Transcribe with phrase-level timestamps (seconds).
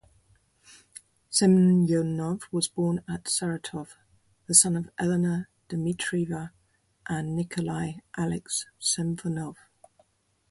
[1.31, 3.89] Semyonov was born in Saratov,
[4.47, 6.49] the son of Elena Dmitrieva
[7.07, 9.57] and Nikolai Alex Semyonov.